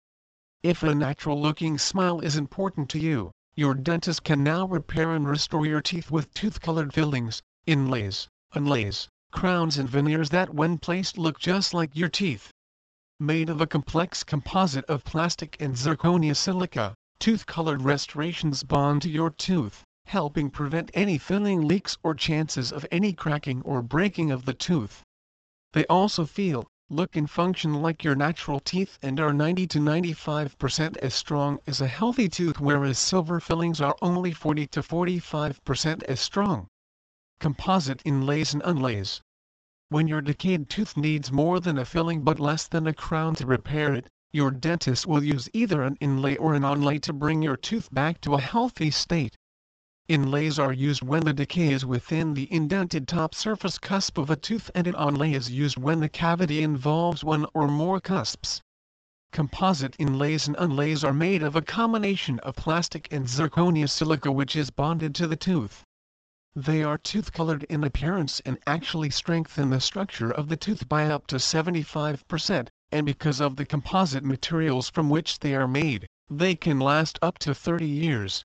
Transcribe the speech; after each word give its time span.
If 0.63 0.83
a 0.83 0.93
natural-looking 0.93 1.77
smile 1.77 2.19
is 2.19 2.35
important 2.35 2.89
to 2.89 2.99
you, 2.99 3.31
your 3.57 3.73
dentist 3.73 4.23
can 4.23 4.43
now 4.43 4.67
repair 4.67 5.13
and 5.13 5.27
restore 5.27 5.65
your 5.65 5.81
teeth 5.81 6.11
with 6.11 6.31
tooth-colored 6.35 6.93
fillings, 6.93 7.41
inlays, 7.65 8.27
inlays, 8.55 9.09
crowns 9.31 9.79
and 9.79 9.89
veneers 9.89 10.29
that 10.29 10.53
when 10.53 10.77
placed 10.77 11.17
look 11.17 11.39
just 11.39 11.73
like 11.73 11.95
your 11.95 12.07
teeth. 12.07 12.51
Made 13.19 13.49
of 13.49 13.59
a 13.59 13.65
complex 13.65 14.23
composite 14.23 14.85
of 14.85 15.03
plastic 15.03 15.59
and 15.59 15.75
zirconia 15.75 16.35
silica, 16.35 16.93
tooth-colored 17.17 17.81
restorations 17.81 18.61
bond 18.61 19.01
to 19.01 19.09
your 19.09 19.31
tooth, 19.31 19.83
helping 20.05 20.51
prevent 20.51 20.91
any 20.93 21.17
filling 21.17 21.67
leaks 21.67 21.97
or 22.03 22.13
chances 22.13 22.71
of 22.71 22.85
any 22.91 23.11
cracking 23.11 23.63
or 23.63 23.81
breaking 23.81 24.29
of 24.29 24.45
the 24.45 24.53
tooth. 24.53 25.01
They 25.73 25.87
also 25.87 26.27
feel, 26.27 26.67
look 26.89 27.17
and 27.17 27.29
function 27.29 27.73
like 27.73 28.03
your 28.03 28.15
natural 28.15 28.61
teeth 28.61 28.97
and 29.01 29.19
are 29.19 29.33
90 29.33 29.67
to 29.67 29.79
95% 29.79 30.95
as 30.97 31.13
strong 31.13 31.59
as 31.67 31.81
a 31.81 31.87
healthy 31.87 32.29
tooth 32.29 32.61
whereas 32.61 32.97
silver 32.97 33.41
fillings 33.41 33.81
are 33.81 33.97
only 34.01 34.31
40 34.31 34.67
to 34.67 34.81
45% 34.81 36.03
as 36.03 36.19
strong. 36.21 36.67
Composite 37.39 38.01
inlays 38.05 38.53
and 38.53 38.63
onlays. 38.63 39.19
When 39.89 40.07
your 40.07 40.21
decayed 40.21 40.69
tooth 40.69 40.95
needs 40.95 41.31
more 41.31 41.59
than 41.59 41.77
a 41.77 41.83
filling 41.83 42.23
but 42.23 42.39
less 42.39 42.67
than 42.67 42.87
a 42.87 42.93
crown 42.93 43.35
to 43.35 43.45
repair 43.45 43.93
it, 43.93 44.07
your 44.31 44.51
dentist 44.51 45.05
will 45.05 45.23
use 45.23 45.49
either 45.53 45.83
an 45.83 45.97
inlay 45.99 46.37
or 46.37 46.53
an 46.53 46.63
onlay 46.63 47.01
to 47.01 47.11
bring 47.11 47.41
your 47.41 47.57
tooth 47.57 47.93
back 47.93 48.21
to 48.21 48.35
a 48.35 48.41
healthy 48.41 48.91
state. 48.91 49.35
Inlays 50.09 50.57
are 50.57 50.71
used 50.71 51.03
when 51.03 51.25
the 51.25 51.33
decay 51.33 51.73
is 51.73 51.85
within 51.85 52.33
the 52.33 52.47
indented 52.49 53.09
top 53.09 53.35
surface 53.35 53.77
cusp 53.77 54.17
of 54.17 54.29
a 54.29 54.37
tooth 54.37 54.71
and 54.73 54.87
an 54.87 54.93
onlay 54.93 55.33
is 55.33 55.51
used 55.51 55.75
when 55.77 55.99
the 55.99 56.07
cavity 56.07 56.63
involves 56.63 57.25
one 57.25 57.45
or 57.53 57.67
more 57.67 57.99
cusps. 57.99 58.61
Composite 59.33 59.97
inlays 59.99 60.47
and 60.47 60.55
onlays 60.55 61.03
are 61.03 61.11
made 61.11 61.43
of 61.43 61.57
a 61.57 61.61
combination 61.61 62.39
of 62.39 62.55
plastic 62.55 63.11
and 63.11 63.27
zirconia 63.27 63.89
silica 63.89 64.31
which 64.31 64.55
is 64.55 64.69
bonded 64.69 65.13
to 65.13 65.27
the 65.27 65.35
tooth. 65.35 65.83
They 66.55 66.83
are 66.83 66.97
tooth-colored 66.97 67.63
in 67.63 67.83
appearance 67.83 68.39
and 68.45 68.59
actually 68.65 69.09
strengthen 69.09 69.71
the 69.71 69.81
structure 69.81 70.31
of 70.31 70.47
the 70.47 70.55
tooth 70.55 70.87
by 70.87 71.07
up 71.07 71.27
to 71.27 71.35
75%, 71.35 72.69
and 72.93 73.05
because 73.05 73.41
of 73.41 73.57
the 73.57 73.65
composite 73.65 74.23
materials 74.23 74.89
from 74.89 75.09
which 75.09 75.39
they 75.39 75.53
are 75.53 75.67
made, 75.67 76.07
they 76.29 76.55
can 76.55 76.79
last 76.79 77.19
up 77.21 77.37
to 77.39 77.53
30 77.53 77.85
years. 77.85 78.45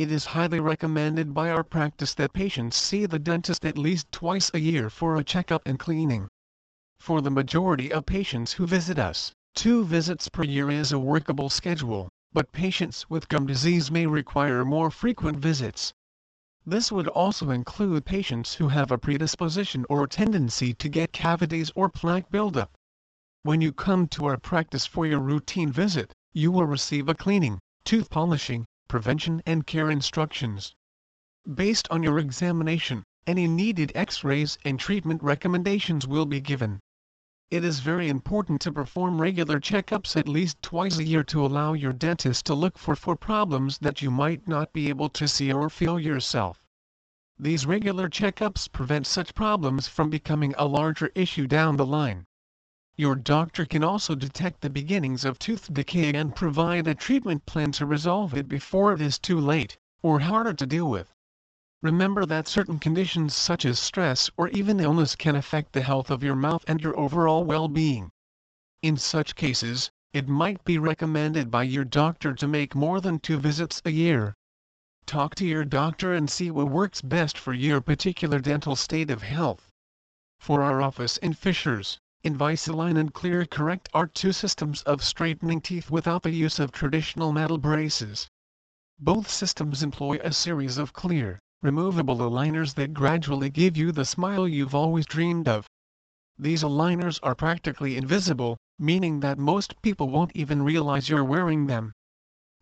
It 0.00 0.10
is 0.10 0.24
highly 0.24 0.60
recommended 0.60 1.34
by 1.34 1.50
our 1.50 1.62
practice 1.62 2.14
that 2.14 2.32
patients 2.32 2.78
see 2.78 3.04
the 3.04 3.18
dentist 3.18 3.66
at 3.66 3.76
least 3.76 4.10
twice 4.10 4.50
a 4.54 4.58
year 4.58 4.88
for 4.88 5.16
a 5.16 5.22
checkup 5.22 5.60
and 5.66 5.78
cleaning. 5.78 6.26
For 6.98 7.20
the 7.20 7.30
majority 7.30 7.92
of 7.92 8.06
patients 8.06 8.54
who 8.54 8.66
visit 8.66 8.98
us, 8.98 9.30
two 9.54 9.84
visits 9.84 10.30
per 10.30 10.42
year 10.42 10.70
is 10.70 10.90
a 10.90 10.98
workable 10.98 11.50
schedule, 11.50 12.08
but 12.32 12.50
patients 12.50 13.10
with 13.10 13.28
gum 13.28 13.44
disease 13.46 13.90
may 13.90 14.06
require 14.06 14.64
more 14.64 14.90
frequent 14.90 15.36
visits. 15.36 15.92
This 16.64 16.90
would 16.90 17.08
also 17.08 17.50
include 17.50 18.06
patients 18.06 18.54
who 18.54 18.68
have 18.68 18.90
a 18.90 18.96
predisposition 18.96 19.84
or 19.90 20.06
tendency 20.06 20.72
to 20.72 20.88
get 20.88 21.12
cavities 21.12 21.70
or 21.74 21.90
plaque 21.90 22.30
buildup. 22.30 22.72
When 23.42 23.60
you 23.60 23.70
come 23.70 24.08
to 24.08 24.24
our 24.24 24.38
practice 24.38 24.86
for 24.86 25.06
your 25.06 25.20
routine 25.20 25.70
visit, 25.70 26.14
you 26.32 26.50
will 26.50 26.64
receive 26.64 27.06
a 27.10 27.14
cleaning, 27.14 27.58
tooth 27.84 28.08
polishing, 28.08 28.64
prevention 28.90 29.40
and 29.46 29.68
care 29.68 29.88
instructions. 29.88 30.74
Based 31.54 31.86
on 31.92 32.02
your 32.02 32.18
examination, 32.18 33.04
any 33.24 33.46
needed 33.46 33.92
x-rays 33.94 34.58
and 34.64 34.80
treatment 34.80 35.22
recommendations 35.22 36.08
will 36.08 36.26
be 36.26 36.40
given. 36.40 36.80
It 37.52 37.62
is 37.62 37.78
very 37.78 38.08
important 38.08 38.60
to 38.62 38.72
perform 38.72 39.20
regular 39.20 39.60
checkups 39.60 40.16
at 40.16 40.26
least 40.26 40.60
twice 40.60 40.98
a 40.98 41.04
year 41.04 41.22
to 41.22 41.46
allow 41.46 41.72
your 41.72 41.92
dentist 41.92 42.46
to 42.46 42.54
look 42.54 42.76
for 42.76 42.96
for 42.96 43.14
problems 43.14 43.78
that 43.78 44.02
you 44.02 44.10
might 44.10 44.48
not 44.48 44.72
be 44.72 44.88
able 44.88 45.08
to 45.10 45.28
see 45.28 45.52
or 45.52 45.70
feel 45.70 46.00
yourself. 46.00 46.64
These 47.38 47.66
regular 47.66 48.08
checkups 48.08 48.70
prevent 48.72 49.06
such 49.06 49.36
problems 49.36 49.86
from 49.86 50.10
becoming 50.10 50.52
a 50.58 50.66
larger 50.66 51.12
issue 51.14 51.46
down 51.46 51.76
the 51.76 51.86
line. 51.86 52.26
Your 53.00 53.16
doctor 53.16 53.64
can 53.64 53.82
also 53.82 54.14
detect 54.14 54.60
the 54.60 54.68
beginnings 54.68 55.24
of 55.24 55.38
tooth 55.38 55.72
decay 55.72 56.12
and 56.12 56.36
provide 56.36 56.86
a 56.86 56.94
treatment 56.94 57.46
plan 57.46 57.72
to 57.72 57.86
resolve 57.86 58.34
it 58.34 58.46
before 58.46 58.92
it 58.92 59.00
is 59.00 59.18
too 59.18 59.40
late, 59.40 59.78
or 60.02 60.20
harder 60.20 60.52
to 60.52 60.66
deal 60.66 60.90
with. 60.90 61.10
Remember 61.80 62.26
that 62.26 62.46
certain 62.46 62.78
conditions 62.78 63.34
such 63.34 63.64
as 63.64 63.78
stress 63.78 64.30
or 64.36 64.48
even 64.48 64.80
illness 64.80 65.16
can 65.16 65.34
affect 65.34 65.72
the 65.72 65.80
health 65.80 66.10
of 66.10 66.22
your 66.22 66.36
mouth 66.36 66.62
and 66.68 66.82
your 66.82 66.94
overall 67.00 67.42
well-being. 67.42 68.10
In 68.82 68.98
such 68.98 69.34
cases, 69.34 69.90
it 70.12 70.28
might 70.28 70.62
be 70.64 70.76
recommended 70.76 71.50
by 71.50 71.62
your 71.62 71.86
doctor 71.86 72.34
to 72.34 72.46
make 72.46 72.74
more 72.74 73.00
than 73.00 73.18
two 73.18 73.38
visits 73.38 73.80
a 73.86 73.92
year. 73.92 74.34
Talk 75.06 75.34
to 75.36 75.46
your 75.46 75.64
doctor 75.64 76.12
and 76.12 76.28
see 76.28 76.50
what 76.50 76.68
works 76.68 77.00
best 77.00 77.38
for 77.38 77.54
your 77.54 77.80
particular 77.80 78.40
dental 78.40 78.76
state 78.76 79.10
of 79.10 79.22
health. 79.22 79.70
For 80.38 80.62
our 80.62 80.82
office 80.82 81.16
in 81.16 81.32
Fishers, 81.32 81.98
Invisalign 82.22 82.98
and 82.98 83.14
ClearCorrect 83.14 83.86
are 83.94 84.06
two 84.06 84.32
systems 84.32 84.82
of 84.82 85.02
straightening 85.02 85.62
teeth 85.62 85.90
without 85.90 86.22
the 86.22 86.30
use 86.30 86.58
of 86.58 86.70
traditional 86.70 87.32
metal 87.32 87.56
braces. 87.56 88.28
Both 88.98 89.30
systems 89.30 89.82
employ 89.82 90.18
a 90.22 90.30
series 90.30 90.76
of 90.76 90.92
clear, 90.92 91.38
removable 91.62 92.18
aligners 92.18 92.74
that 92.74 92.92
gradually 92.92 93.48
give 93.48 93.74
you 93.74 93.90
the 93.90 94.04
smile 94.04 94.46
you've 94.46 94.74
always 94.74 95.06
dreamed 95.06 95.48
of. 95.48 95.66
These 96.38 96.62
aligners 96.62 97.18
are 97.22 97.34
practically 97.34 97.96
invisible, 97.96 98.58
meaning 98.78 99.20
that 99.20 99.38
most 99.38 99.80
people 99.80 100.10
won't 100.10 100.36
even 100.36 100.62
realize 100.62 101.08
you're 101.08 101.24
wearing 101.24 101.68
them. 101.68 101.90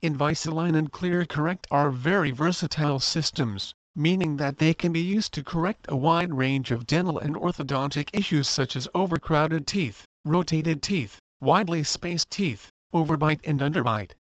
Invisalign 0.05 0.77
and 0.77 0.93
ClearCorrect 0.93 1.67
are 1.73 1.91
very 1.91 2.31
versatile 2.31 3.01
systems 3.01 3.75
meaning 3.99 4.37
that 4.37 4.59
they 4.59 4.73
can 4.73 4.93
be 4.93 5.01
used 5.01 5.35
to 5.35 5.43
correct 5.43 5.85
a 5.89 5.97
wide 5.97 6.33
range 6.33 6.71
of 6.71 6.87
dental 6.87 7.19
and 7.19 7.35
orthodontic 7.35 8.09
issues 8.13 8.47
such 8.47 8.77
as 8.77 8.87
overcrowded 8.95 9.67
teeth, 9.67 10.07
rotated 10.25 10.81
teeth, 10.81 11.19
widely 11.41 11.83
spaced 11.83 12.31
teeth, 12.31 12.71
overbite 12.95 13.41
and 13.45 13.61
underbite. 13.61 14.13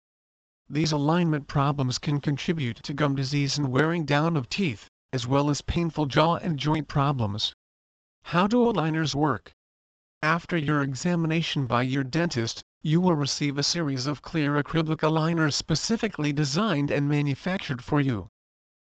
These 0.69 0.93
alignment 0.93 1.47
problems 1.47 1.99
can 1.99 2.21
contribute 2.21 2.83
to 2.85 2.95
gum 2.95 3.15
disease 3.15 3.59
and 3.59 3.71
wearing 3.71 4.07
down 4.07 4.35
of 4.35 4.49
teeth, 4.49 4.89
as 5.13 5.27
well 5.27 5.51
as 5.51 5.61
painful 5.61 6.07
jaw 6.07 6.37
and 6.37 6.59
joint 6.59 6.89
problems. 6.89 7.53
How 8.23 8.47
do 8.47 8.65
aligners 8.65 9.15
work? 9.15 9.53
After 10.23 10.57
your 10.57 10.83
examination 10.83 11.67
by 11.67 11.83
your 11.83 12.03
dentist, 12.03 12.65
you 12.83 13.01
will 13.01 13.15
receive 13.15 13.59
a 13.59 13.63
series 13.63 14.07
of 14.07 14.23
clear 14.23 14.61
acrylic 14.61 15.03
aligners 15.03 15.53
specifically 15.53 16.33
designed 16.33 16.91
and 16.91 17.09
manufactured 17.09 17.85
for 17.85 18.01
you. 18.01 18.29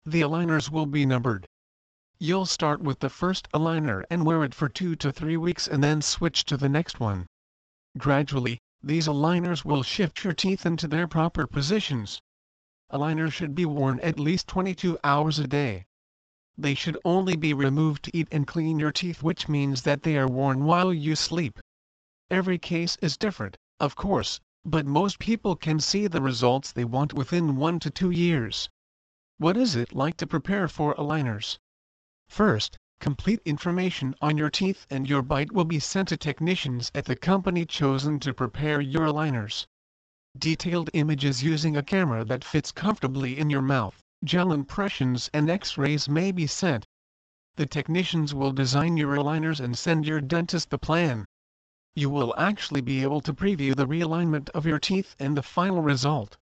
The 0.04 0.22
aligners 0.22 0.68
will 0.68 0.86
be 0.86 1.06
numbered. 1.06 1.46
You'll 2.18 2.46
start 2.46 2.80
with 2.80 2.98
the 2.98 3.08
first 3.08 3.48
aligner 3.52 4.04
and 4.10 4.26
wear 4.26 4.42
it 4.42 4.52
for 4.52 4.68
2 4.68 4.96
to 4.96 5.12
3 5.12 5.36
weeks 5.36 5.68
and 5.68 5.82
then 5.82 6.02
switch 6.02 6.44
to 6.46 6.56
the 6.56 6.68
next 6.68 6.98
one. 6.98 7.26
Gradually, 7.96 8.58
these 8.82 9.06
aligners 9.06 9.64
will 9.64 9.84
shift 9.84 10.24
your 10.24 10.32
teeth 10.32 10.66
into 10.66 10.88
their 10.88 11.06
proper 11.06 11.46
positions. 11.46 12.20
Aligners 12.90 13.32
should 13.32 13.54
be 13.54 13.64
worn 13.64 14.00
at 14.00 14.18
least 14.18 14.48
22 14.48 14.98
hours 15.04 15.38
a 15.38 15.46
day. 15.46 15.84
They 16.58 16.74
should 16.74 16.98
only 17.04 17.36
be 17.36 17.54
removed 17.54 18.02
to 18.02 18.16
eat 18.16 18.26
and 18.32 18.44
clean 18.44 18.80
your 18.80 18.90
teeth 18.90 19.22
which 19.22 19.48
means 19.48 19.82
that 19.82 20.02
they 20.02 20.18
are 20.18 20.26
worn 20.26 20.64
while 20.64 20.92
you 20.92 21.14
sleep. 21.14 21.60
Every 22.28 22.58
case 22.58 22.96
is 23.00 23.16
different, 23.16 23.56
of 23.78 23.94
course, 23.94 24.40
but 24.64 24.84
most 24.84 25.20
people 25.20 25.54
can 25.54 25.78
see 25.78 26.08
the 26.08 26.20
results 26.20 26.72
they 26.72 26.84
want 26.84 27.14
within 27.14 27.54
1 27.54 27.78
to 27.78 27.90
2 27.90 28.10
years. 28.10 28.68
What 29.42 29.56
is 29.56 29.74
it 29.74 29.92
like 29.92 30.16
to 30.18 30.26
prepare 30.28 30.68
for 30.68 30.94
aligners? 30.94 31.58
First, 32.28 32.78
complete 33.00 33.40
information 33.44 34.14
on 34.20 34.38
your 34.38 34.50
teeth 34.50 34.86
and 34.88 35.10
your 35.10 35.20
bite 35.20 35.50
will 35.50 35.64
be 35.64 35.80
sent 35.80 36.10
to 36.10 36.16
technicians 36.16 36.92
at 36.94 37.06
the 37.06 37.16
company 37.16 37.66
chosen 37.66 38.20
to 38.20 38.32
prepare 38.32 38.80
your 38.80 39.08
aligners. 39.08 39.66
Detailed 40.38 40.90
images 40.92 41.42
using 41.42 41.76
a 41.76 41.82
camera 41.82 42.24
that 42.24 42.44
fits 42.44 42.70
comfortably 42.70 43.36
in 43.36 43.50
your 43.50 43.62
mouth, 43.62 44.00
gel 44.22 44.52
impressions 44.52 45.28
and 45.34 45.50
x-rays 45.50 46.08
may 46.08 46.30
be 46.30 46.46
sent. 46.46 46.86
The 47.56 47.66
technicians 47.66 48.32
will 48.32 48.52
design 48.52 48.96
your 48.96 49.16
aligners 49.16 49.58
and 49.58 49.76
send 49.76 50.06
your 50.06 50.20
dentist 50.20 50.70
the 50.70 50.78
plan. 50.78 51.24
You 51.96 52.10
will 52.10 52.32
actually 52.38 52.80
be 52.80 53.02
able 53.02 53.20
to 53.22 53.34
preview 53.34 53.74
the 53.74 53.88
realignment 53.88 54.50
of 54.50 54.66
your 54.66 54.78
teeth 54.78 55.16
and 55.18 55.36
the 55.36 55.42
final 55.42 55.82
result. 55.82 56.36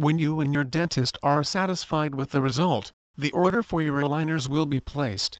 When 0.00 0.18
you 0.18 0.40
and 0.40 0.54
your 0.54 0.64
dentist 0.64 1.18
are 1.22 1.44
satisfied 1.44 2.14
with 2.14 2.30
the 2.30 2.40
result, 2.40 2.90
the 3.18 3.30
order 3.32 3.62
for 3.62 3.82
your 3.82 4.00
aligners 4.00 4.48
will 4.48 4.64
be 4.64 4.80
placed. 4.80 5.38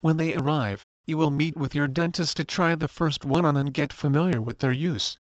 When 0.00 0.16
they 0.16 0.34
arrive, 0.34 0.84
you 1.06 1.16
will 1.16 1.30
meet 1.30 1.56
with 1.56 1.76
your 1.76 1.86
dentist 1.86 2.36
to 2.38 2.44
try 2.44 2.74
the 2.74 2.88
first 2.88 3.24
one 3.24 3.44
on 3.44 3.56
and 3.56 3.72
get 3.72 3.92
familiar 3.92 4.42
with 4.42 4.58
their 4.58 4.72
use. 4.72 5.16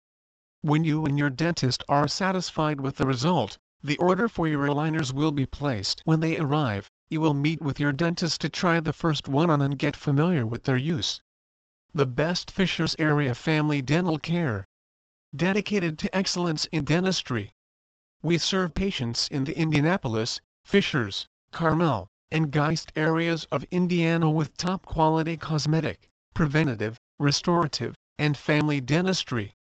When 0.61 0.85
you 0.85 1.05
and 1.05 1.19
your 1.19 1.31
dentist 1.31 1.83
are 1.89 2.07
satisfied 2.07 2.81
with 2.81 2.95
the 2.95 3.09
result, 3.09 3.59
the 3.83 3.99
order 3.99 4.29
for 4.29 4.47
your 4.47 4.69
aligners 4.69 5.13
will 5.13 5.33
be 5.33 5.47
placed. 5.47 6.03
When 6.05 6.21
they 6.21 6.39
arrive, 6.39 6.93
you 7.09 7.21
will 7.21 7.35
meet 7.35 7.61
with 7.61 7.81
your 7.81 7.91
dentist 7.91 8.41
to 8.43 8.49
try 8.49 8.79
the 8.79 8.93
first 8.93 9.27
one 9.27 9.51
on 9.51 9.61
and 9.61 9.81
get 9.81 9.97
familiar 9.97 10.47
with 10.47 10.63
their 10.63 10.77
use. 10.77 11.21
The 11.93 12.07
best 12.07 12.53
Fishers 12.53 12.95
Area 13.01 13.35
Family 13.35 13.83
Dental 13.83 14.21
Care. 14.21 14.65
Dedicated 15.35 15.99
to 15.99 16.17
excellence 16.17 16.67
in 16.67 16.85
dentistry. 16.85 17.53
We 18.23 18.37
serve 18.37 18.75
patients 18.75 19.29
in 19.29 19.45
the 19.45 19.57
Indianapolis, 19.57 20.43
Fishers, 20.63 21.27
Carmel, 21.53 22.07
and 22.31 22.51
Geist 22.51 22.93
areas 22.95 23.47
of 23.51 23.65
Indiana 23.71 24.31
with 24.31 24.59
top 24.59 24.85
quality 24.85 25.39
cosmetic, 25.39 26.11
preventative, 26.35 26.99
restorative, 27.19 27.95
and 28.19 28.37
family 28.37 28.79
dentistry. 28.83 29.55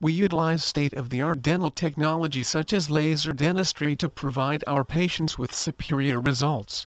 We 0.00 0.12
utilize 0.12 0.62
state-of-the-art 0.62 1.42
dental 1.42 1.72
technology 1.72 2.44
such 2.44 2.72
as 2.72 2.88
laser 2.88 3.32
dentistry 3.32 3.96
to 3.96 4.08
provide 4.08 4.62
our 4.68 4.84
patients 4.84 5.36
with 5.36 5.52
superior 5.52 6.20
results. 6.20 6.86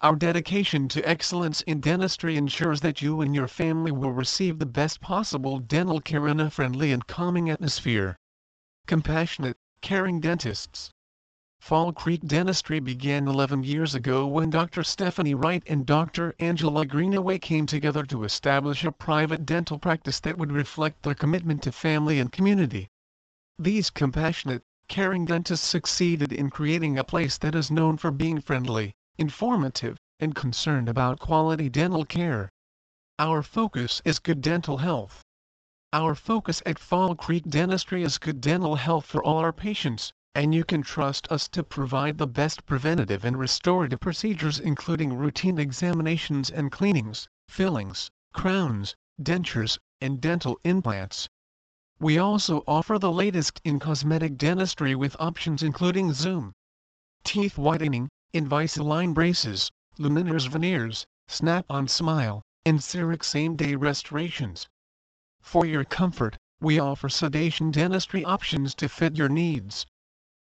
Our 0.00 0.16
dedication 0.16 0.88
to 0.88 1.08
excellence 1.08 1.60
in 1.60 1.78
dentistry 1.78 2.36
ensures 2.36 2.80
that 2.80 3.00
you 3.00 3.20
and 3.20 3.32
your 3.32 3.46
family 3.46 3.92
will 3.92 4.10
receive 4.10 4.58
the 4.58 4.66
best 4.66 5.00
possible 5.00 5.60
dental 5.60 6.00
care 6.00 6.26
in 6.26 6.40
a 6.40 6.50
friendly 6.50 6.90
and 6.90 7.06
calming 7.06 7.48
atmosphere. 7.48 8.16
Compassionate, 8.86 9.56
caring 9.82 10.20
dentists. 10.20 10.90
Fall 11.60 11.92
Creek 11.92 12.22
Dentistry 12.26 12.80
began 12.80 13.28
11 13.28 13.62
years 13.62 13.94
ago 13.94 14.26
when 14.26 14.50
Dr. 14.50 14.82
Stephanie 14.82 15.34
Wright 15.34 15.62
and 15.66 15.84
Dr. 15.84 16.34
Angela 16.38 16.86
Greenaway 16.86 17.38
came 17.38 17.66
together 17.66 18.04
to 18.06 18.24
establish 18.24 18.84
a 18.84 18.90
private 18.90 19.44
dental 19.44 19.78
practice 19.78 20.18
that 20.20 20.38
would 20.38 20.50
reflect 20.50 21.02
their 21.02 21.14
commitment 21.14 21.62
to 21.62 21.70
family 21.70 22.18
and 22.18 22.32
community. 22.32 22.88
These 23.58 23.90
compassionate, 23.90 24.62
caring 24.88 25.24
dentists 25.24 25.66
succeeded 25.66 26.32
in 26.32 26.50
creating 26.50 26.98
a 26.98 27.04
place 27.04 27.38
that 27.38 27.54
is 27.54 27.70
known 27.70 27.96
for 27.96 28.10
being 28.10 28.40
friendly, 28.40 28.92
informative, 29.18 29.96
and 30.18 30.34
concerned 30.34 30.88
about 30.88 31.20
quality 31.20 31.68
dental 31.68 32.04
care. 32.04 32.48
Our 33.18 33.42
focus 33.42 34.02
is 34.04 34.18
good 34.18 34.40
dental 34.40 34.78
health. 34.78 35.21
Our 35.94 36.14
focus 36.14 36.62
at 36.64 36.78
Fall 36.78 37.14
Creek 37.14 37.44
Dentistry 37.46 38.02
is 38.02 38.16
good 38.16 38.40
dental 38.40 38.76
health 38.76 39.04
for 39.04 39.22
all 39.22 39.36
our 39.36 39.52
patients, 39.52 40.10
and 40.34 40.54
you 40.54 40.64
can 40.64 40.80
trust 40.80 41.30
us 41.30 41.48
to 41.48 41.62
provide 41.62 42.16
the 42.16 42.26
best 42.26 42.64
preventative 42.64 43.26
and 43.26 43.38
restorative 43.38 44.00
procedures 44.00 44.58
including 44.58 45.12
routine 45.12 45.58
examinations 45.58 46.48
and 46.48 46.72
cleanings, 46.72 47.28
fillings, 47.46 48.10
crowns, 48.32 48.94
dentures, 49.22 49.76
and 50.00 50.18
dental 50.18 50.58
implants. 50.64 51.28
We 52.00 52.16
also 52.16 52.64
offer 52.66 52.98
the 52.98 53.12
latest 53.12 53.60
in 53.62 53.78
cosmetic 53.78 54.38
dentistry 54.38 54.94
with 54.94 55.14
options 55.20 55.62
including 55.62 56.14
Zoom, 56.14 56.54
teeth 57.22 57.58
whitening, 57.58 58.08
Invisalign 58.32 59.12
braces, 59.12 59.70
Lumineers 59.98 60.46
veneers, 60.46 61.04
snap-on 61.28 61.86
smile, 61.86 62.40
and 62.64 62.78
CEREC 62.82 63.22
same-day 63.22 63.74
restorations. 63.74 64.66
For 65.42 65.66
your 65.66 65.84
comfort, 65.84 66.38
we 66.60 66.78
offer 66.78 67.08
sedation 67.08 67.72
dentistry 67.72 68.24
options 68.24 68.76
to 68.76 68.88
fit 68.88 69.16
your 69.16 69.28
needs 69.28 69.86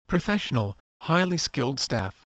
professional, 0.05 0.77
highly 1.03 1.37
skilled 1.37 1.79
staff. 1.79 2.25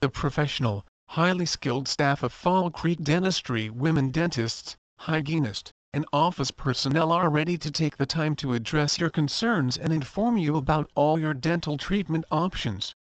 The 0.00 0.10
professional, 0.10 0.84
highly 1.08 1.46
skilled 1.46 1.88
staff 1.88 2.22
of 2.22 2.30
Fall 2.30 2.70
Creek 2.70 3.02
Dentistry 3.02 3.70
women 3.70 4.10
dentists, 4.10 4.76
hygienists, 4.98 5.72
and 5.94 6.04
office 6.12 6.50
personnel 6.50 7.10
are 7.10 7.30
ready 7.30 7.56
to 7.56 7.70
take 7.70 7.96
the 7.96 8.04
time 8.04 8.36
to 8.36 8.52
address 8.52 8.98
your 8.98 9.08
concerns 9.08 9.78
and 9.78 9.94
inform 9.94 10.36
you 10.36 10.56
about 10.56 10.90
all 10.94 11.18
your 11.18 11.32
dental 11.32 11.78
treatment 11.78 12.26
options. 12.30 12.94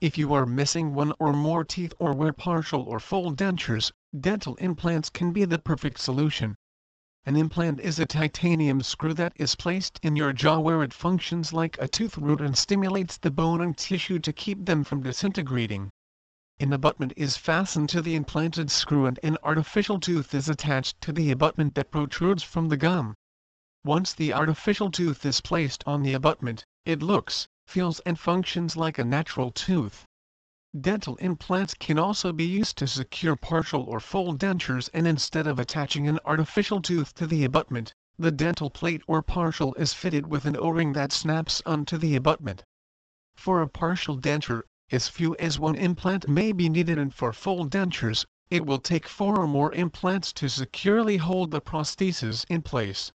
If 0.00 0.16
you 0.16 0.32
are 0.32 0.46
missing 0.46 0.94
one 0.94 1.12
or 1.18 1.34
more 1.34 1.64
teeth 1.64 1.92
or 1.98 2.14
wear 2.14 2.32
partial 2.32 2.80
or 2.84 2.98
full 2.98 3.34
dentures, 3.34 3.92
dental 4.18 4.54
implants 4.54 5.10
can 5.10 5.34
be 5.34 5.44
the 5.44 5.58
perfect 5.58 6.00
solution. 6.00 6.56
An 7.24 7.36
implant 7.36 7.78
is 7.78 8.00
a 8.00 8.04
titanium 8.04 8.82
screw 8.82 9.14
that 9.14 9.32
is 9.36 9.54
placed 9.54 10.00
in 10.02 10.16
your 10.16 10.32
jaw 10.32 10.58
where 10.58 10.82
it 10.82 10.92
functions 10.92 11.52
like 11.52 11.76
a 11.78 11.86
tooth 11.86 12.18
root 12.18 12.40
and 12.40 12.58
stimulates 12.58 13.16
the 13.16 13.30
bone 13.30 13.60
and 13.60 13.76
tissue 13.76 14.18
to 14.18 14.32
keep 14.32 14.66
them 14.66 14.82
from 14.82 15.04
disintegrating. 15.04 15.90
An 16.58 16.72
abutment 16.72 17.12
is 17.16 17.36
fastened 17.36 17.90
to 17.90 18.02
the 18.02 18.16
implanted 18.16 18.72
screw 18.72 19.06
and 19.06 19.20
an 19.22 19.38
artificial 19.44 20.00
tooth 20.00 20.34
is 20.34 20.48
attached 20.48 21.00
to 21.02 21.12
the 21.12 21.30
abutment 21.30 21.76
that 21.76 21.92
protrudes 21.92 22.42
from 22.42 22.68
the 22.70 22.76
gum. 22.76 23.14
Once 23.84 24.12
the 24.12 24.32
artificial 24.32 24.90
tooth 24.90 25.24
is 25.24 25.40
placed 25.40 25.84
on 25.86 26.02
the 26.02 26.14
abutment, 26.14 26.64
it 26.84 27.02
looks, 27.02 27.46
feels 27.68 28.00
and 28.00 28.18
functions 28.18 28.76
like 28.76 28.98
a 28.98 29.04
natural 29.04 29.52
tooth. 29.52 30.04
Dental 30.80 31.16
implants 31.16 31.74
can 31.74 31.98
also 31.98 32.32
be 32.32 32.46
used 32.46 32.78
to 32.78 32.86
secure 32.86 33.36
partial 33.36 33.82
or 33.82 34.00
full 34.00 34.32
dentures 34.34 34.88
and 34.94 35.06
instead 35.06 35.46
of 35.46 35.58
attaching 35.58 36.08
an 36.08 36.18
artificial 36.24 36.80
tooth 36.80 37.14
to 37.16 37.26
the 37.26 37.44
abutment, 37.44 37.92
the 38.18 38.30
dental 38.30 38.70
plate 38.70 39.02
or 39.06 39.20
partial 39.20 39.74
is 39.74 39.92
fitted 39.92 40.28
with 40.28 40.46
an 40.46 40.56
O-ring 40.56 40.94
that 40.94 41.12
snaps 41.12 41.60
onto 41.66 41.98
the 41.98 42.16
abutment. 42.16 42.64
For 43.36 43.60
a 43.60 43.68
partial 43.68 44.16
denture, 44.16 44.62
as 44.90 45.08
few 45.08 45.36
as 45.36 45.58
one 45.58 45.74
implant 45.74 46.26
may 46.26 46.52
be 46.52 46.70
needed 46.70 46.98
and 46.98 47.12
for 47.12 47.34
full 47.34 47.66
dentures, 47.66 48.24
it 48.48 48.64
will 48.64 48.78
take 48.78 49.06
four 49.06 49.38
or 49.38 49.46
more 49.46 49.74
implants 49.74 50.32
to 50.32 50.48
securely 50.48 51.18
hold 51.18 51.50
the 51.50 51.60
prosthesis 51.60 52.46
in 52.48 52.62
place. 52.62 53.12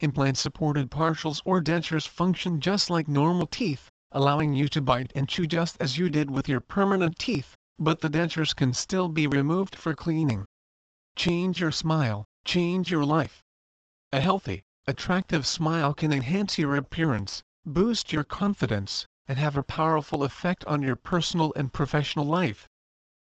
Implant-supported 0.00 0.90
partials 0.90 1.40
or 1.44 1.62
dentures 1.62 2.08
function 2.08 2.60
just 2.60 2.90
like 2.90 3.06
normal 3.06 3.46
teeth, 3.46 3.92
allowing 4.12 4.52
you 4.52 4.68
to 4.68 4.80
bite 4.80 5.12
and 5.14 5.28
chew 5.28 5.46
just 5.46 5.76
as 5.78 5.96
you 5.96 6.10
did 6.10 6.28
with 6.28 6.48
your 6.48 6.58
permanent 6.58 7.16
teeth, 7.16 7.54
but 7.78 8.00
the 8.00 8.10
dentures 8.10 8.52
can 8.56 8.72
still 8.72 9.08
be 9.08 9.24
removed 9.24 9.76
for 9.76 9.94
cleaning. 9.94 10.44
Change 11.14 11.60
your 11.60 11.70
smile, 11.70 12.24
change 12.44 12.90
your 12.90 13.04
life. 13.04 13.40
A 14.12 14.20
healthy, 14.20 14.64
attractive 14.88 15.46
smile 15.46 15.94
can 15.94 16.12
enhance 16.12 16.58
your 16.58 16.74
appearance, 16.74 17.40
boost 17.64 18.12
your 18.12 18.24
confidence, 18.24 19.06
and 19.28 19.38
have 19.38 19.56
a 19.56 19.62
powerful 19.62 20.24
effect 20.24 20.64
on 20.64 20.82
your 20.82 20.96
personal 20.96 21.52
and 21.54 21.72
professional 21.72 22.24
life. 22.24 22.66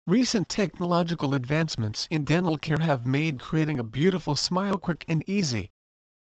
Recent 0.08 0.48
technological 0.48 1.32
advancements 1.32 2.08
in 2.10 2.24
dental 2.24 2.58
care 2.58 2.80
have 2.80 3.06
made 3.06 3.38
creating 3.38 3.78
a 3.78 3.84
beautiful 3.84 4.34
smile 4.34 4.78
quick 4.78 5.04
and 5.06 5.22
easy. 5.28 5.70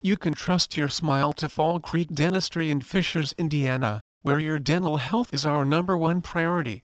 You 0.04 0.18
can 0.18 0.36
trust 0.36 0.78
your 0.78 0.90
smile 0.90 1.34
to 1.34 1.50
Fall 1.50 1.80
Creek 1.80 2.10
Dentistry 2.14 2.70
in 2.70 2.82
Fishers, 2.82 3.34
Indiana 3.40 4.02
where 4.26 4.40
your 4.40 4.58
dental 4.58 4.98
health 4.98 5.32
is 5.36 5.46
our 5.46 5.64
number 5.64 5.96
one 5.96 6.20
priority. 6.20 6.84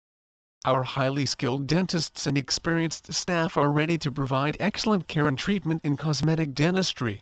Our 0.64 0.82
highly 0.82 1.26
skilled 1.26 1.66
dentists 1.66 2.26
and 2.26 2.38
experienced 2.38 3.12
staff 3.12 3.58
are 3.58 3.70
ready 3.70 3.98
to 3.98 4.10
provide 4.10 4.56
excellent 4.58 5.06
care 5.06 5.28
and 5.28 5.38
treatment 5.38 5.84
in 5.84 5.98
cosmetic 5.98 6.54
dentistry. 6.54 7.20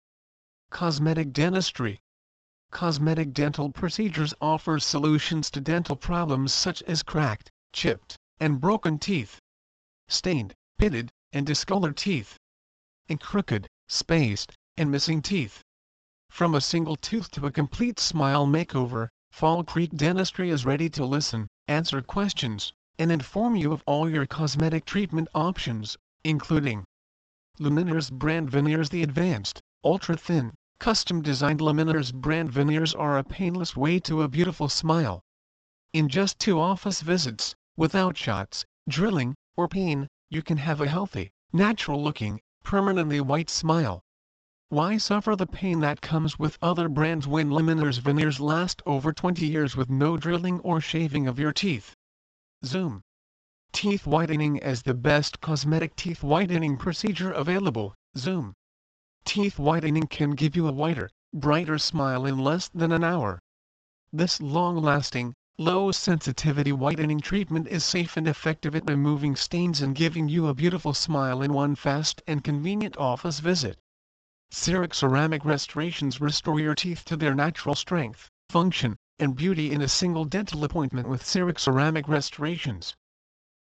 Cosmetic 0.71 1.33
dentistry 1.33 2.01
Cosmetic 2.71 3.33
dental 3.33 3.73
procedures 3.73 4.33
offer 4.41 4.79
solutions 4.79 5.51
to 5.51 5.61
dental 5.61 5.97
problems 5.97 6.53
such 6.55 6.81
as 6.85 7.03
cracked, 7.03 7.51
chipped, 7.73 8.17
and 8.39 8.61
broken 8.61 9.01
teeth, 9.01 9.41
stained, 10.07 10.55
pitted, 10.79 11.11
and 11.33 11.45
discolored 11.45 11.97
teeth, 11.97 12.39
and 13.09 13.21
crooked, 13.21 13.67
spaced, 13.89 14.53
and 14.77 14.93
missing 14.93 15.21
teeth. 15.21 15.65
From 16.31 16.55
a 16.55 16.61
single 16.61 16.95
tooth 16.95 17.33
to 17.33 17.47
a 17.47 17.51
complete 17.51 17.99
smile 17.99 18.47
makeover, 18.47 19.09
Fall 19.35 19.65
Creek 19.65 19.91
Dentistry 19.91 20.51
is 20.51 20.65
ready 20.65 20.89
to 20.91 21.05
listen, 21.05 21.49
answer 21.67 22.01
questions, 22.01 22.73
and 23.01 23.11
inform 23.11 23.57
you 23.57 23.73
of 23.73 23.83
all 23.85 24.09
your 24.09 24.27
cosmetic 24.27 24.85
treatment 24.85 25.27
options, 25.35 25.97
including 26.23 26.85
Lumineers 27.59 28.13
brand 28.13 28.49
veneers 28.49 28.91
The 28.91 29.03
advanced, 29.03 29.61
ultra-thin, 29.83 30.55
custom-designed 30.79 31.59
Lumineers 31.59 32.15
brand 32.15 32.53
veneers 32.53 32.95
are 32.95 33.19
a 33.19 33.25
painless 33.25 33.77
way 33.77 33.99
to 33.99 34.23
a 34.23 34.29
beautiful 34.29 34.69
smile. 34.69 35.21
In 35.93 36.09
just 36.09 36.39
two 36.39 36.61
office 36.61 37.01
visits, 37.01 37.57
without 37.77 38.17
shots, 38.17 38.65
drilling, 38.89 39.35
or 39.57 39.67
pain, 39.67 40.07
you 40.31 40.43
can 40.43 40.59
have 40.59 40.81
a 40.81 40.87
healthy, 40.87 41.33
natural-looking, 41.53 42.41
permanently 42.63 43.21
white 43.21 43.51
smile. 43.51 44.01
Why 44.75 44.97
suffer 44.97 45.37
the 45.37 45.47
pain 45.47 45.79
that 45.83 46.01
comes 46.01 46.37
with 46.37 46.59
other 46.61 46.89
brands 46.89 47.29
when 47.29 47.49
Lumineers 47.49 47.99
veneers 47.99 48.41
last 48.41 48.83
over 48.85 49.13
20 49.13 49.47
years 49.47 49.77
with 49.77 49.89
no 49.89 50.17
drilling 50.17 50.59
or 50.63 50.81
shaving 50.81 51.29
of 51.29 51.39
your 51.39 51.53
teeth? 51.53 51.95
Zoom. 52.65 53.01
Teeth 53.71 54.05
whitening 54.05 54.61
as 54.61 54.83
the 54.83 54.93
best 54.93 55.41
cosmetic 55.41 55.95
teeth 55.95 56.25
whitening 56.25 56.77
procedure 56.77 57.31
available, 57.31 57.95
Zoom. 58.19 58.53
Teeth 59.25 59.61
whitening 59.61 60.09
can 60.09 60.33
give 60.33 60.57
you 60.57 60.67
a 60.67 60.73
whiter, 60.73 61.09
brighter 61.33 61.79
smile 61.79 62.27
in 62.27 62.39
less 62.39 62.67
than 62.67 62.91
an 62.91 63.05
hour. 63.05 63.39
This 64.13 64.41
long-lasting, 64.41 65.35
Low 65.57 65.93
sensitivity 65.93 66.73
whitening 66.73 67.21
treatment 67.21 67.69
is 67.69 67.85
safe 67.85 68.17
and 68.17 68.27
effective 68.27 68.75
at 68.75 68.91
removing 68.91 69.37
stains 69.37 69.81
and 69.81 69.95
giving 69.95 70.29
you 70.29 70.49
a 70.49 70.53
beautiful 70.53 70.95
smile 70.95 71.43
in 71.43 71.53
one 71.53 71.77
fast 71.77 72.23
and 72.27 72.43
convenient 72.43 72.97
office 72.97 73.39
visit. 73.39 73.79
CEREC 74.57 74.95
Ceramic 74.95 75.45
Restorations 75.45 76.21
restore 76.21 76.61
your 76.61 76.77
teeth 76.77 77.05
to 77.07 77.17
their 77.17 77.35
natural 77.35 77.75
strength, 77.75 78.31
function, 78.49 78.95
and 79.19 79.35
beauty 79.35 79.73
in 79.73 79.83
a 79.83 79.89
single 79.89 80.25
dental 80.25 80.63
appointment 80.63 81.09
with 81.09 81.25
CEREC 81.27 81.59
Ceramic 81.59 82.07
Restorations. 82.07 82.95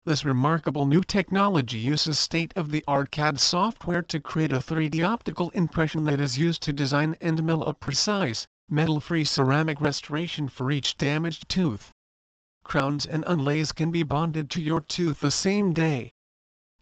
This 0.03 0.25
remarkable 0.25 0.86
new 0.86 1.01
technology 1.01 1.79
uses 1.79 2.19
state-of-the-art 2.19 3.10
CAD 3.10 3.39
software 3.39 4.01
to 4.01 4.19
create 4.19 4.51
a 4.51 4.57
3D 4.57 5.01
optical 5.01 5.50
impression 5.51 6.03
that 6.03 6.19
is 6.19 6.38
used 6.38 6.62
to 6.63 6.74
design 6.74 7.15
and 7.21 7.41
mill 7.41 7.63
a 7.63 7.74
precise, 7.74 8.45
metal-free 8.67 9.24
ceramic 9.24 9.79
restoration 9.79 10.50
for 10.50 10.71
each 10.71 10.98
damaged 10.98 11.48
tooth. 11.48 11.93
Crowns 12.65 13.05
and 13.05 13.24
inlays 13.29 13.71
can 13.71 13.91
be 13.91 14.03
bonded 14.03 14.50
to 14.50 14.62
your 14.62 14.81
tooth 14.81 15.21
the 15.21 15.31
same 15.31 15.71
day. 15.71 16.12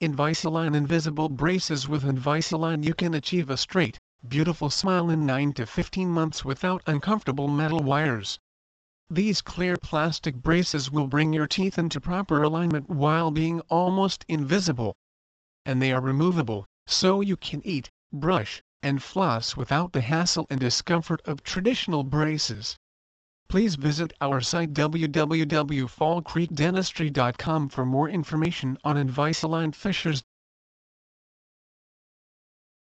Invisalign 0.01 0.77
Invisible 0.77 1.27
Braces 1.27 1.89
With 1.89 2.03
Invisalign 2.03 2.85
you 2.85 2.93
can 2.93 3.13
achieve 3.13 3.49
a 3.49 3.57
straight, 3.57 3.99
beautiful 4.25 4.69
smile 4.69 5.09
in 5.09 5.25
9 5.25 5.51
to 5.55 5.65
15 5.65 6.07
months 6.07 6.45
without 6.45 6.81
uncomfortable 6.87 7.49
metal 7.49 7.81
wires. 7.81 8.39
These 9.09 9.41
clear 9.41 9.75
plastic 9.75 10.35
braces 10.35 10.89
will 10.89 11.07
bring 11.07 11.33
your 11.33 11.47
teeth 11.47 11.77
into 11.77 11.99
proper 11.99 12.41
alignment 12.41 12.89
while 12.89 13.29
being 13.29 13.59
almost 13.67 14.23
invisible. 14.29 14.95
And 15.65 15.81
they 15.81 15.91
are 15.91 15.99
removable, 15.99 16.65
so 16.87 17.19
you 17.19 17.35
can 17.35 17.61
eat, 17.65 17.89
brush, 18.13 18.61
and 18.81 19.03
floss 19.03 19.57
without 19.57 19.91
the 19.91 19.99
hassle 19.99 20.47
and 20.49 20.61
discomfort 20.61 21.21
of 21.25 21.43
traditional 21.43 22.05
braces. 22.05 22.77
Please 23.49 23.75
visit 23.75 24.13
our 24.21 24.39
site 24.41 24.73
www.fallcreekdentistry.com 24.73 27.69
for 27.69 27.85
more 27.85 28.07
information 28.07 28.77
on 28.83 28.95
Invisalign 28.95 29.73
Fishers 29.73 30.23